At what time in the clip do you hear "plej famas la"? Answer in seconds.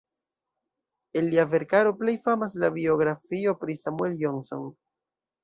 1.99-2.71